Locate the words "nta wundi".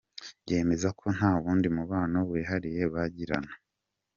1.17-1.67